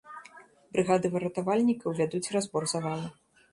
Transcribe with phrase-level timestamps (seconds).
[0.77, 3.07] Брыгады выратавальнікаў вядуць разбор завала.